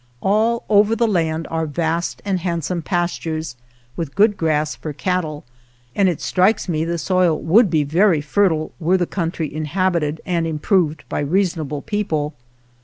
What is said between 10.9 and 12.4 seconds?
by reasonable people.